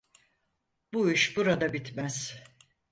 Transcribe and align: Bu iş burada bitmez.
Bu 0.93 1.11
iş 1.11 1.37
burada 1.37 1.73
bitmez. 1.73 2.41